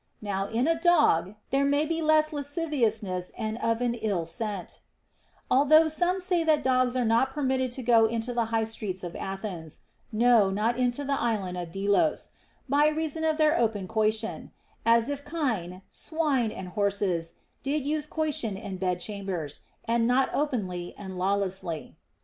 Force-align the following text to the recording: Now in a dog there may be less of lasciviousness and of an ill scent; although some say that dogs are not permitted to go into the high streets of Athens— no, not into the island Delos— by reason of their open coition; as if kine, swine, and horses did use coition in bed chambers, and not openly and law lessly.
Now 0.19 0.47
in 0.47 0.67
a 0.67 0.73
dog 0.79 1.35
there 1.51 1.63
may 1.63 1.85
be 1.85 2.01
less 2.01 2.29
of 2.29 2.33
lasciviousness 2.33 3.31
and 3.37 3.59
of 3.59 3.81
an 3.81 3.93
ill 3.93 4.25
scent; 4.25 4.79
although 5.47 5.87
some 5.87 6.19
say 6.19 6.43
that 6.43 6.63
dogs 6.63 6.95
are 6.95 7.05
not 7.05 7.29
permitted 7.29 7.71
to 7.73 7.83
go 7.83 8.05
into 8.07 8.33
the 8.33 8.45
high 8.45 8.63
streets 8.63 9.03
of 9.03 9.15
Athens— 9.15 9.81
no, 10.11 10.49
not 10.49 10.75
into 10.75 11.03
the 11.03 11.21
island 11.21 11.71
Delos— 11.71 12.31
by 12.67 12.87
reason 12.87 13.23
of 13.23 13.37
their 13.37 13.55
open 13.59 13.87
coition; 13.87 14.49
as 14.87 15.07
if 15.07 15.23
kine, 15.23 15.83
swine, 15.91 16.51
and 16.51 16.69
horses 16.69 17.35
did 17.61 17.85
use 17.85 18.07
coition 18.07 18.57
in 18.57 18.77
bed 18.77 18.99
chambers, 18.99 19.59
and 19.85 20.07
not 20.07 20.33
openly 20.33 20.95
and 20.97 21.19
law 21.19 21.35
lessly. 21.37 21.93